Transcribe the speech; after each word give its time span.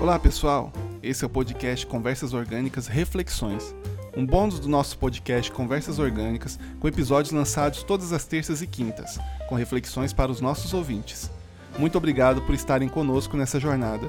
Olá 0.00 0.16
pessoal, 0.16 0.72
esse 1.02 1.24
é 1.24 1.26
o 1.26 1.30
podcast 1.30 1.84
Conversas 1.84 2.32
Orgânicas 2.32 2.86
Reflexões, 2.86 3.74
um 4.16 4.24
bônus 4.24 4.60
do 4.60 4.68
nosso 4.68 4.96
podcast 4.96 5.50
Conversas 5.50 5.98
Orgânicas, 5.98 6.56
com 6.78 6.86
episódios 6.86 7.32
lançados 7.32 7.82
todas 7.82 8.12
as 8.12 8.24
terças 8.24 8.62
e 8.62 8.66
quintas, 8.68 9.18
com 9.48 9.56
reflexões 9.56 10.12
para 10.12 10.30
os 10.30 10.40
nossos 10.40 10.72
ouvintes. 10.72 11.28
Muito 11.76 11.98
obrigado 11.98 12.40
por 12.42 12.54
estarem 12.54 12.88
conosco 12.88 13.36
nessa 13.36 13.58
jornada. 13.58 14.08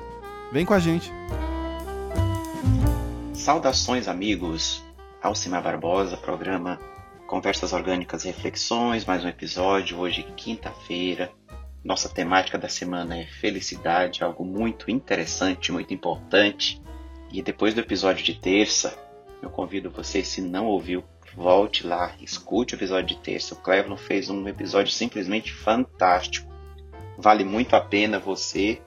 Vem 0.51 0.63
com 0.63 0.75
a 0.75 0.79
gente! 0.79 1.11
Saudações, 3.33 4.07
amigos! 4.07 4.83
Alcimar 5.23 5.63
Barbosa, 5.63 6.15
programa 6.17 6.79
Conversas 7.25 7.73
Orgânicas 7.73 8.23
Reflexões, 8.23 9.05
mais 9.05 9.25
um 9.25 9.27
episódio, 9.27 9.97
hoje 9.97 10.23
quinta-feira. 10.37 11.31
Nossa 11.83 12.09
temática 12.09 12.57
da 12.57 12.67
semana 12.67 13.17
é 13.17 13.25
felicidade, 13.25 14.23
algo 14.23 14.43
muito 14.43 14.91
interessante, 14.91 15.71
muito 15.71 15.93
importante. 15.93 16.81
E 17.31 17.41
depois 17.41 17.73
do 17.73 17.79
episódio 17.79 18.23
de 18.23 18.33
terça, 18.33 18.97
eu 19.41 19.49
convido 19.49 19.89
você, 19.89 20.23
se 20.23 20.41
não 20.41 20.65
ouviu, 20.65 21.03
volte 21.33 21.87
lá, 21.87 22.13
escute 22.19 22.73
o 22.73 22.77
episódio 22.77 23.15
de 23.15 23.23
terça. 23.23 23.53
O 23.53 23.57
Cleveland 23.57 24.01
fez 24.01 24.29
um 24.29 24.47
episódio 24.47 24.91
simplesmente 24.91 25.53
fantástico. 25.53 26.49
Vale 27.17 27.43
muito 27.43 27.75
a 27.75 27.81
pena 27.81 28.19
você 28.19 28.81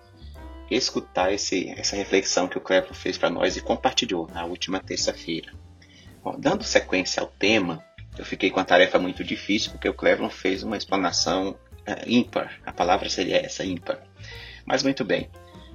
escutar 0.70 1.32
esse, 1.32 1.68
essa 1.70 1.96
reflexão 1.96 2.48
que 2.48 2.58
o 2.58 2.60
Cleveland 2.60 2.96
fez 2.96 3.16
para 3.16 3.30
nós 3.30 3.56
e 3.56 3.60
compartilhou 3.60 4.26
na 4.28 4.44
última 4.44 4.80
terça-feira. 4.80 5.52
dando 6.38 6.64
sequência 6.64 7.20
ao 7.22 7.28
tema, 7.28 7.82
eu 8.18 8.24
fiquei 8.24 8.50
com 8.50 8.60
a 8.60 8.64
tarefa 8.64 8.98
muito 8.98 9.24
difícil 9.24 9.72
porque 9.72 9.88
o 9.88 9.94
Cleveland 9.94 10.34
fez 10.34 10.62
uma 10.62 10.76
explanação 10.76 11.56
uh, 11.88 12.08
ímpar. 12.08 12.60
A 12.64 12.72
palavra 12.72 13.08
seria 13.08 13.36
essa, 13.36 13.64
ímpar. 13.64 14.02
Mas 14.64 14.82
muito 14.82 15.04
bem. 15.04 15.28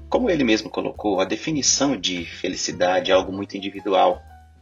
Como 0.10 0.30
ele 0.30 0.44
mesmo 0.44 0.70
colocou, 0.70 1.20
a 1.20 1.26
definição 1.26 1.98
de 1.98 2.26
felicidade 2.26 3.12
é 3.12 3.14
algo 3.14 3.32
muito 3.32 3.58
individual. 3.58 4.22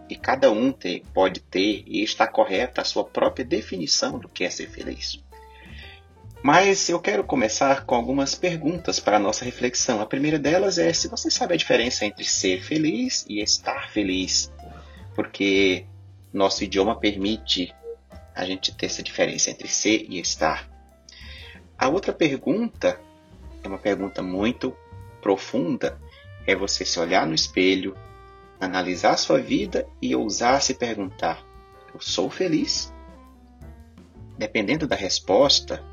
E 0.09 0.15
cada 0.15 0.51
um 0.51 0.71
ter, 0.71 1.03
pode 1.13 1.39
ter 1.39 1.83
e 1.87 2.03
está 2.03 2.27
correta 2.27 2.81
a 2.81 2.85
sua 2.85 3.03
própria 3.03 3.45
definição 3.45 4.19
do 4.19 4.29
que 4.29 4.43
é 4.43 4.49
ser 4.49 4.69
feliz. 4.69 5.23
Mas 6.43 6.89
eu 6.89 6.99
quero 6.99 7.23
começar 7.23 7.85
com 7.85 7.95
algumas 7.95 8.35
perguntas 8.35 8.99
para 8.99 9.17
a 9.17 9.19
nossa 9.19 9.43
reflexão. 9.43 9.99
A 9.99 10.05
primeira 10.05 10.37
delas 10.37 10.77
é 10.77 10.93
se 10.93 11.07
você 11.07 11.31
sabe 11.31 11.55
a 11.55 11.57
diferença 11.57 12.05
entre 12.05 12.23
ser 12.23 12.61
feliz 12.61 13.25
e 13.27 13.41
estar 13.41 13.89
feliz. 13.89 14.51
Porque 15.15 15.85
nosso 16.31 16.63
idioma 16.63 16.99
permite 16.99 17.73
a 18.35 18.45
gente 18.45 18.75
ter 18.75 18.85
essa 18.85 19.01
diferença 19.01 19.49
entre 19.49 19.67
ser 19.67 20.05
e 20.07 20.19
estar. 20.19 20.69
A 21.77 21.89
outra 21.89 22.13
pergunta 22.13 22.99
é 23.63 23.67
uma 23.67 23.77
pergunta 23.77 24.21
muito 24.21 24.75
profunda, 25.21 25.99
é 26.47 26.55
você 26.55 26.85
se 26.85 26.99
olhar 26.99 27.27
no 27.27 27.35
espelho, 27.35 27.95
analisar 28.59 29.17
sua 29.17 29.39
vida 29.39 29.87
e 30.01 30.15
ousar 30.15 30.61
se 30.61 30.75
perguntar: 30.75 31.43
eu 31.93 31.99
sou 31.99 32.29
feliz? 32.29 32.93
Dependendo 34.37 34.87
da 34.87 34.95
resposta, 34.95 35.83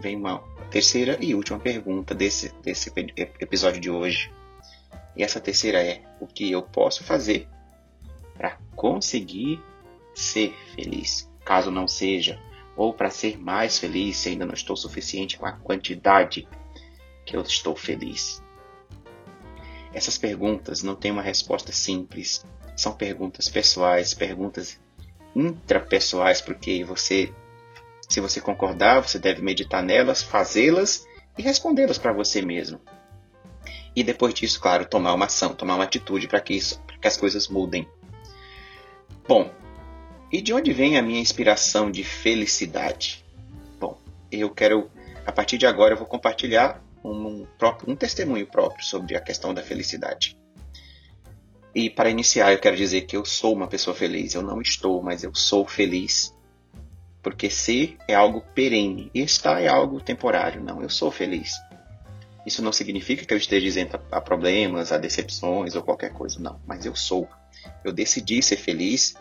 vem 0.00 0.16
uma 0.16 0.38
terceira 0.70 1.18
e 1.20 1.34
última 1.34 1.58
pergunta 1.58 2.14
desse, 2.14 2.52
desse 2.62 2.92
episódio 3.40 3.80
de 3.80 3.90
hoje. 3.90 4.32
E 5.16 5.22
essa 5.22 5.40
terceira 5.40 5.82
é: 5.82 6.02
o 6.20 6.26
que 6.26 6.50
eu 6.50 6.62
posso 6.62 7.04
fazer 7.04 7.48
para 8.34 8.58
conseguir 8.74 9.62
ser 10.14 10.54
feliz? 10.74 11.30
Caso 11.44 11.70
não 11.70 11.86
seja, 11.86 12.40
ou 12.76 12.92
para 12.92 13.10
ser 13.10 13.38
mais 13.38 13.78
feliz 13.78 14.16
se 14.16 14.28
ainda 14.28 14.44
não 14.44 14.54
estou 14.54 14.76
suficiente 14.76 15.38
com 15.38 15.46
a 15.46 15.52
quantidade 15.52 16.46
que 17.24 17.36
eu 17.36 17.42
estou 17.42 17.74
feliz? 17.74 18.42
Essas 19.92 20.18
perguntas 20.18 20.82
não 20.82 20.94
têm 20.94 21.10
uma 21.10 21.22
resposta 21.22 21.72
simples. 21.72 22.44
São 22.76 22.92
perguntas 22.92 23.48
pessoais, 23.48 24.12
perguntas 24.12 24.78
intrapessoais, 25.34 26.40
porque 26.40 26.84
você, 26.84 27.32
se 28.06 28.20
você 28.20 28.40
concordar, 28.40 29.00
você 29.00 29.18
deve 29.18 29.40
meditar 29.40 29.82
nelas, 29.82 30.22
fazê-las 30.22 31.06
e 31.38 31.42
respondê-las 31.42 31.96
para 31.96 32.12
você 32.12 32.42
mesmo. 32.42 32.78
E 33.94 34.04
depois 34.04 34.34
disso, 34.34 34.60
claro, 34.60 34.84
tomar 34.84 35.14
uma 35.14 35.24
ação, 35.24 35.54
tomar 35.54 35.76
uma 35.76 35.84
atitude 35.84 36.28
para 36.28 36.40
que 36.40 36.60
que 37.00 37.08
as 37.08 37.16
coisas 37.16 37.48
mudem. 37.48 37.88
Bom, 39.28 39.50
e 40.36 40.42
de 40.42 40.52
onde 40.52 40.70
vem 40.70 40.98
a 40.98 41.02
minha 41.02 41.18
inspiração 41.18 41.90
de 41.90 42.04
felicidade? 42.04 43.24
Bom, 43.80 43.98
eu 44.30 44.50
quero, 44.50 44.90
a 45.24 45.32
partir 45.32 45.56
de 45.56 45.64
agora, 45.64 45.94
eu 45.94 45.96
vou 45.96 46.06
compartilhar 46.06 46.84
um, 47.02 47.46
próprio, 47.56 47.90
um 47.90 47.96
testemunho 47.96 48.46
próprio 48.46 48.84
sobre 48.84 49.16
a 49.16 49.20
questão 49.22 49.54
da 49.54 49.62
felicidade. 49.62 50.36
E 51.74 51.88
para 51.88 52.10
iniciar, 52.10 52.52
eu 52.52 52.58
quero 52.58 52.76
dizer 52.76 53.06
que 53.06 53.16
eu 53.16 53.24
sou 53.24 53.54
uma 53.54 53.66
pessoa 53.66 53.96
feliz. 53.96 54.34
Eu 54.34 54.42
não 54.42 54.60
estou, 54.60 55.02
mas 55.02 55.22
eu 55.24 55.34
sou 55.34 55.66
feliz. 55.66 56.34
Porque 57.22 57.48
ser 57.48 57.96
é 58.06 58.14
algo 58.14 58.42
perene 58.54 59.10
e 59.14 59.22
estar 59.22 59.62
é 59.62 59.68
algo 59.68 60.02
temporário. 60.02 60.62
Não, 60.62 60.82
eu 60.82 60.90
sou 60.90 61.10
feliz. 61.10 61.54
Isso 62.44 62.60
não 62.60 62.72
significa 62.72 63.24
que 63.24 63.32
eu 63.32 63.38
esteja 63.38 63.66
isento 63.66 63.98
a 64.12 64.20
problemas, 64.20 64.92
a 64.92 64.98
decepções 64.98 65.74
ou 65.74 65.82
qualquer 65.82 66.12
coisa, 66.12 66.38
não. 66.38 66.60
Mas 66.66 66.84
eu 66.84 66.94
sou. 66.94 67.26
Eu 67.82 67.90
decidi 67.90 68.42
ser 68.42 68.56
feliz 68.58 69.16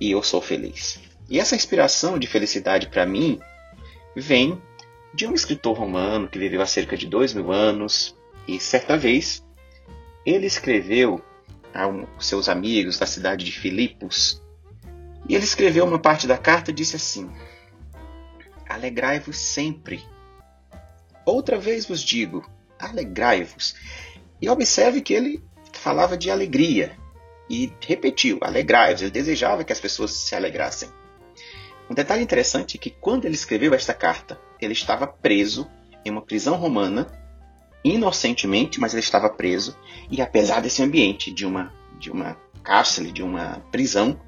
e 0.00 0.10
eu 0.10 0.22
sou 0.22 0.40
feliz. 0.40 1.00
E 1.28 1.38
essa 1.38 1.56
inspiração 1.56 2.18
de 2.18 2.26
felicidade 2.26 2.88
para 2.88 3.06
mim 3.06 3.38
vem 4.14 4.60
de 5.12 5.26
um 5.26 5.34
escritor 5.34 5.76
romano 5.76 6.28
que 6.28 6.38
viveu 6.38 6.60
há 6.60 6.66
cerca 6.66 6.96
de 6.96 7.06
dois 7.06 7.32
mil 7.32 7.52
anos 7.52 8.16
e 8.46 8.58
certa 8.60 8.96
vez 8.96 9.44
ele 10.26 10.46
escreveu 10.46 11.22
a 11.72 11.86
um, 11.86 12.06
seus 12.18 12.48
amigos 12.48 12.98
da 12.98 13.06
cidade 13.06 13.44
de 13.44 13.52
Filipos 13.52 14.42
e 15.28 15.34
ele 15.34 15.44
escreveu 15.44 15.84
uma 15.84 15.98
parte 15.98 16.26
da 16.26 16.36
carta 16.36 16.70
e 16.70 16.74
disse 16.74 16.96
assim: 16.96 17.30
Alegrai-vos 18.68 19.36
sempre. 19.36 20.04
Outra 21.24 21.58
vez 21.58 21.86
vos 21.86 22.02
digo, 22.02 22.48
alegrai-vos. 22.78 23.74
E 24.40 24.48
observe 24.48 25.00
que 25.00 25.14
ele 25.14 25.42
falava 25.72 26.16
de 26.16 26.30
alegria, 26.30 26.96
e 27.48 27.72
repetiu: 27.80 28.38
alegrai-vos. 28.40 29.02
Ele 29.02 29.10
desejava 29.10 29.64
que 29.64 29.72
as 29.72 29.80
pessoas 29.80 30.12
se 30.12 30.34
alegrassem. 30.34 30.88
Um 31.88 31.94
detalhe 31.94 32.22
interessante 32.22 32.76
é 32.76 32.80
que 32.80 32.90
quando 32.90 33.24
ele 33.24 33.34
escreveu 33.34 33.74
esta 33.74 33.92
carta, 33.92 34.40
ele 34.60 34.72
estava 34.72 35.06
preso 35.06 35.68
em 36.04 36.10
uma 36.10 36.22
prisão 36.22 36.56
romana, 36.56 37.06
inocentemente, 37.82 38.80
mas 38.80 38.92
ele 38.94 39.02
estava 39.02 39.28
preso, 39.28 39.76
e 40.10 40.22
apesar 40.22 40.60
desse 40.60 40.82
ambiente 40.82 41.30
de 41.30 41.44
uma 41.44 41.72
de 41.98 42.10
uma 42.10 42.36
cárcere, 42.62 43.12
de 43.12 43.22
uma 43.22 43.60
prisão, 43.70 44.18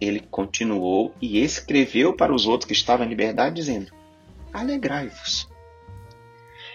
ele 0.00 0.20
continuou 0.20 1.14
e 1.20 1.42
escreveu 1.42 2.14
para 2.14 2.34
os 2.34 2.46
outros 2.46 2.66
que 2.66 2.72
estavam 2.72 3.06
em 3.06 3.08
liberdade 3.08 3.54
dizendo: 3.54 3.92
Alegrai-vos. 4.52 5.48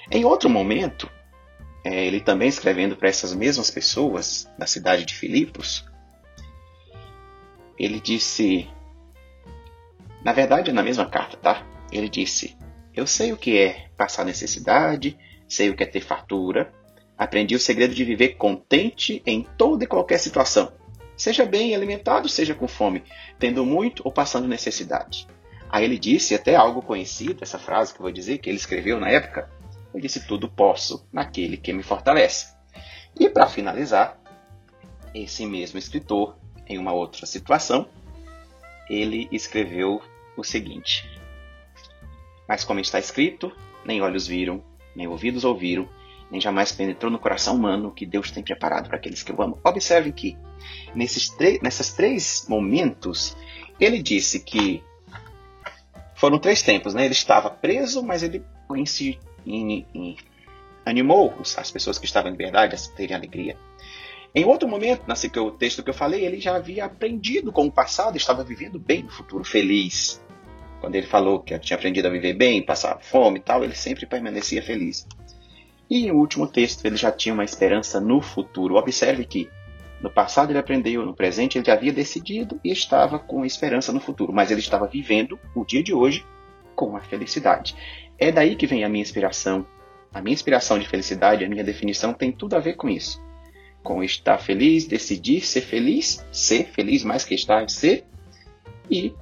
Em 0.09 0.25
outro 0.25 0.49
momento, 0.49 1.09
é, 1.83 2.05
ele 2.05 2.19
também 2.19 2.47
escrevendo 2.47 2.95
para 2.95 3.09
essas 3.09 3.33
mesmas 3.33 3.69
pessoas 3.69 4.49
da 4.57 4.65
cidade 4.65 5.05
de 5.05 5.15
Filipos, 5.15 5.85
ele 7.77 7.99
disse, 7.99 8.67
na 10.23 10.33
verdade, 10.33 10.71
na 10.71 10.83
mesma 10.83 11.05
carta, 11.09 11.37
tá? 11.37 11.65
Ele 11.91 12.09
disse: 12.09 12.57
Eu 12.93 13.05
sei 13.05 13.31
o 13.31 13.37
que 13.37 13.57
é 13.57 13.89
passar 13.95 14.25
necessidade, 14.25 15.17
sei 15.47 15.69
o 15.69 15.75
que 15.75 15.83
é 15.83 15.85
ter 15.85 16.01
fartura, 16.01 16.73
aprendi 17.17 17.55
o 17.55 17.59
segredo 17.59 17.93
de 17.93 18.03
viver 18.03 18.35
contente 18.35 19.21
em 19.25 19.43
toda 19.57 19.83
e 19.83 19.87
qualquer 19.87 20.17
situação, 20.17 20.71
seja 21.15 21.45
bem 21.45 21.73
alimentado, 21.73 22.27
seja 22.27 22.53
com 22.53 22.67
fome, 22.67 23.03
tendo 23.39 23.65
muito 23.65 24.01
ou 24.05 24.11
passando 24.11 24.47
necessidade. 24.47 25.27
Aí 25.69 25.83
ele 25.83 25.99
disse 25.99 26.33
até 26.33 26.55
algo 26.55 26.81
conhecido, 26.81 27.43
essa 27.43 27.59
frase 27.59 27.93
que 27.93 27.99
eu 27.99 28.03
vou 28.03 28.11
dizer, 28.11 28.37
que 28.37 28.49
ele 28.49 28.57
escreveu 28.57 28.99
na 28.99 29.09
época, 29.09 29.49
eu 29.93 29.99
disse 29.99 30.27
tudo 30.27 30.49
posso 30.49 31.07
naquele 31.11 31.57
que 31.57 31.73
me 31.73 31.83
fortalece. 31.83 32.55
E 33.19 33.29
para 33.29 33.47
finalizar, 33.47 34.19
esse 35.13 35.45
mesmo 35.45 35.79
escritor, 35.79 36.37
em 36.67 36.77
uma 36.77 36.93
outra 36.93 37.25
situação, 37.25 37.87
ele 38.89 39.27
escreveu 39.31 40.01
o 40.35 40.43
seguinte: 40.43 41.09
Mas 42.47 42.63
como 42.63 42.79
está 42.79 42.99
escrito, 42.99 43.51
nem 43.85 44.01
olhos 44.01 44.27
viram, 44.27 44.63
nem 44.95 45.07
ouvidos 45.07 45.43
ouviram, 45.43 45.89
nem 46.29 46.39
jamais 46.39 46.71
penetrou 46.71 47.11
no 47.11 47.19
coração 47.19 47.55
humano 47.55 47.91
que 47.91 48.05
Deus 48.05 48.31
tem 48.31 48.43
preparado 48.43 48.87
para 48.87 48.97
aqueles 48.97 49.23
que 49.23 49.31
o 49.31 49.41
amam. 49.41 49.59
Observe 49.63 50.11
que 50.11 50.37
nesses 50.93 51.35
nesses 51.61 51.93
três 51.93 52.45
momentos 52.47 53.35
ele 53.79 54.01
disse 54.01 54.39
que 54.39 54.83
foram 56.15 56.39
três 56.39 56.61
tempos, 56.61 56.93
né? 56.93 57.05
Ele 57.05 57.13
estava 57.13 57.49
preso, 57.49 58.03
mas 58.03 58.23
ele 58.23 58.43
em 58.75 58.85
animou 60.85 61.33
as 61.57 61.71
pessoas 61.71 61.97
que 61.97 62.05
estavam 62.05 62.29
em 62.29 62.33
liberdade 62.33 62.75
a 62.75 62.95
terem 62.95 63.15
alegria. 63.15 63.57
Em 64.33 64.45
outro 64.45 64.67
momento, 64.67 65.03
nesse 65.07 65.29
texto 65.57 65.83
que 65.83 65.89
eu 65.89 65.93
falei, 65.93 66.25
ele 66.25 66.39
já 66.39 66.55
havia 66.55 66.85
aprendido 66.85 67.51
com 67.51 67.65
o 67.65 67.71
passado 67.71 68.15
e 68.15 68.17
estava 68.17 68.43
vivendo 68.43 68.77
bem 68.77 69.03
no 69.03 69.09
futuro 69.09 69.43
feliz. 69.43 70.21
Quando 70.79 70.95
ele 70.95 71.07
falou 71.07 71.39
que 71.39 71.57
tinha 71.59 71.75
aprendido 71.75 72.07
a 72.07 72.11
viver 72.11 72.33
bem, 72.33 72.61
passar 72.61 72.99
fome 73.01 73.39
e 73.39 73.41
tal, 73.41 73.63
ele 73.63 73.73
sempre 73.73 74.05
permanecia 74.05 74.61
feliz. 74.61 75.07
E 75.89 76.11
o 76.11 76.15
último 76.15 76.45
texto, 76.47 76.85
ele 76.85 76.97
já 76.97 77.11
tinha 77.11 77.33
uma 77.33 77.43
esperança 77.43 77.99
no 77.99 78.21
futuro. 78.21 78.75
Observe 78.75 79.25
que 79.25 79.49
no 80.01 80.11
passado 80.11 80.51
ele 80.51 80.59
aprendeu, 80.59 81.05
no 81.05 81.15
presente 81.15 81.57
ele 81.57 81.65
já 81.65 81.73
havia 81.73 81.91
decidido 81.91 82.59
e 82.63 82.71
estava 82.71 83.17
com 83.17 83.43
esperança 83.43 83.91
no 83.91 83.99
futuro, 83.99 84.31
mas 84.31 84.51
ele 84.51 84.59
estava 84.59 84.85
vivendo 84.85 85.39
o 85.55 85.65
dia 85.65 85.81
de 85.81 85.93
hoje 85.93 86.23
com 86.77 86.95
a 86.95 87.01
felicidade. 87.01 87.75
É 88.19 88.31
daí 88.31 88.55
que 88.55 88.67
vem 88.67 88.83
a 88.83 88.89
minha 88.89 89.01
inspiração. 89.01 89.65
A 90.13 90.21
minha 90.21 90.33
inspiração 90.35 90.77
de 90.77 90.87
felicidade, 90.87 91.43
a 91.43 91.49
minha 91.49 91.63
definição 91.63 92.13
tem 92.13 92.31
tudo 92.31 92.55
a 92.55 92.59
ver 92.59 92.75
com 92.75 92.87
isso. 92.87 93.19
Com 93.83 94.03
estar 94.03 94.37
feliz, 94.37 94.85
decidir 94.85 95.41
ser 95.41 95.61
feliz, 95.61 96.23
ser 96.31 96.67
feliz 96.67 97.03
mais 97.03 97.25
que 97.25 97.33
estar, 97.33 97.67
ser, 97.67 98.05
e 98.89 99.13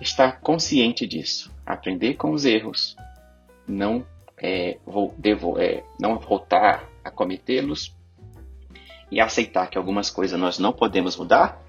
estar 0.00 0.40
consciente 0.40 1.06
disso. 1.06 1.52
Aprender 1.66 2.14
com 2.14 2.30
os 2.30 2.46
erros, 2.46 2.96
não, 3.68 4.06
é, 4.38 4.78
vou, 4.86 5.14
devo, 5.18 5.58
é, 5.60 5.84
não 6.00 6.18
voltar 6.18 6.88
a 7.04 7.10
cometê-los 7.10 7.94
e 9.10 9.20
aceitar 9.20 9.68
que 9.68 9.76
algumas 9.76 10.10
coisas 10.10 10.40
nós 10.40 10.58
não 10.58 10.72
podemos 10.72 11.16
mudar, 11.16 11.62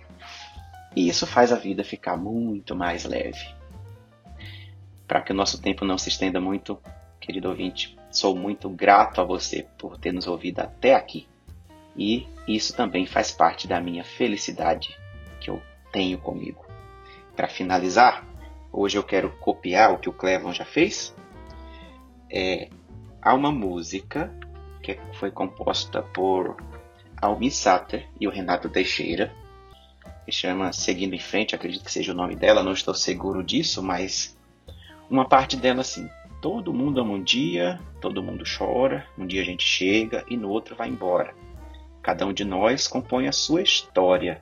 e 0.95 1.09
isso 1.09 1.27
faz 1.27 1.51
a 1.51 1.57
vida 1.57 1.83
ficar 1.83 2.15
muito 2.15 2.75
mais 2.75 3.03
leve. 3.03 3.45
Para 5.07 5.21
que 5.21 5.31
o 5.31 5.35
nosso 5.35 5.61
tempo 5.61 5.85
não 5.85 5.97
se 5.97 6.09
estenda 6.09 6.39
muito, 6.39 6.79
querido 7.19 7.49
ouvinte, 7.49 7.97
sou 8.09 8.35
muito 8.35 8.69
grato 8.69 9.21
a 9.21 9.23
você 9.23 9.67
por 9.77 9.97
ter 9.97 10.11
nos 10.11 10.27
ouvido 10.27 10.59
até 10.59 10.95
aqui. 10.95 11.27
E 11.95 12.27
isso 12.47 12.75
também 12.75 13.05
faz 13.05 13.31
parte 13.31 13.67
da 13.67 13.79
minha 13.79 14.03
felicidade 14.03 14.95
que 15.39 15.49
eu 15.49 15.61
tenho 15.91 16.17
comigo. 16.17 16.65
Para 17.35 17.47
finalizar, 17.47 18.25
hoje 18.71 18.97
eu 18.97 19.03
quero 19.03 19.31
copiar 19.37 19.93
o 19.93 19.97
que 19.97 20.09
o 20.09 20.13
Clevon 20.13 20.53
já 20.53 20.65
fez. 20.65 21.15
É, 22.29 22.69
há 23.21 23.33
uma 23.33 23.51
música 23.51 24.33
que 24.81 24.99
foi 25.13 25.31
composta 25.31 26.01
por 26.01 26.57
Almi 27.21 27.49
Sater 27.49 28.07
e 28.19 28.27
o 28.27 28.31
Renato 28.31 28.69
Teixeira, 28.69 29.33
que 30.25 30.31
chama 30.31 30.73
Seguindo 30.73 31.13
em 31.13 31.19
Frente, 31.19 31.55
acredito 31.55 31.83
que 31.83 31.91
seja 31.91 32.11
o 32.11 32.15
nome 32.15 32.35
dela, 32.35 32.63
não 32.63 32.73
estou 32.73 32.93
seguro 32.93 33.43
disso, 33.43 33.81
mas 33.81 34.34
uma 35.09 35.27
parte 35.27 35.55
dela 35.57 35.81
assim: 35.81 36.09
todo 36.41 36.73
mundo 36.73 37.01
ama 37.01 37.13
um 37.13 37.23
dia, 37.23 37.79
todo 38.01 38.23
mundo 38.23 38.43
chora, 38.45 39.05
um 39.17 39.25
dia 39.25 39.41
a 39.41 39.45
gente 39.45 39.63
chega 39.63 40.23
e 40.29 40.37
no 40.37 40.49
outro 40.49 40.75
vai 40.75 40.89
embora. 40.89 41.33
Cada 42.01 42.25
um 42.25 42.33
de 42.33 42.45
nós 42.45 42.87
compõe 42.87 43.27
a 43.27 43.31
sua 43.31 43.61
história. 43.61 44.41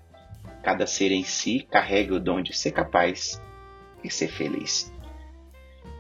Cada 0.61 0.85
ser 0.85 1.11
em 1.11 1.23
si 1.23 1.65
carrega 1.69 2.13
o 2.13 2.19
dom 2.19 2.41
de 2.41 2.55
ser 2.55 2.71
capaz 2.71 3.41
e 4.03 4.09
ser 4.09 4.27
feliz. 4.27 4.93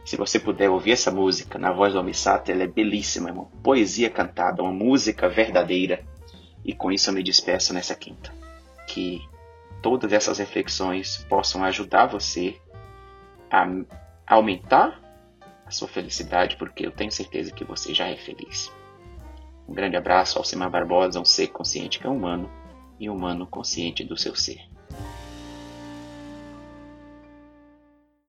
Se 0.05 0.17
você 0.17 0.37
puder 0.37 0.69
ouvir 0.69 0.91
essa 0.91 1.09
música 1.09 1.57
na 1.57 1.71
voz 1.71 1.93
do 1.93 1.99
Amisato, 1.99 2.51
ela 2.51 2.63
é 2.63 2.67
belíssima, 2.67 3.29
é 3.29 3.31
uma 3.31 3.45
poesia 3.45 4.09
cantada, 4.09 4.61
uma 4.61 4.71
música 4.71 5.29
verdadeira. 5.29 6.03
E 6.65 6.73
com 6.73 6.91
isso 6.91 7.09
eu 7.09 7.13
me 7.13 7.23
despeço 7.23 7.73
nessa 7.73 7.95
quinta. 7.95 8.33
Que 8.87 9.21
todas 9.81 10.11
essas 10.11 10.39
reflexões 10.39 11.25
possam 11.29 11.63
ajudar 11.63 12.07
você 12.07 12.59
a 13.49 13.65
aumentar 14.27 14.99
a 15.65 15.71
sua 15.71 15.87
felicidade, 15.87 16.57
porque 16.57 16.85
eu 16.85 16.91
tenho 16.91 17.11
certeza 17.11 17.51
que 17.51 17.63
você 17.63 17.93
já 17.93 18.07
é 18.07 18.15
feliz. 18.15 18.71
Um 19.67 19.73
grande 19.73 19.95
abraço 19.95 20.37
ao 20.37 20.41
Alcimar 20.41 20.69
Barbosa, 20.69 21.19
um 21.19 21.25
ser 21.25 21.47
consciente 21.47 21.99
que 21.99 22.07
é 22.07 22.09
humano 22.09 22.51
e 22.99 23.09
humano 23.09 23.47
consciente 23.47 24.03
do 24.03 24.17
seu 24.17 24.35
ser. 24.35 24.72